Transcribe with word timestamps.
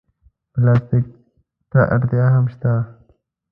پلاستيک 0.53 1.05
ته 1.71 1.79
اړتیا 1.95 2.25
هم 2.35 2.45
شته. 2.53 2.71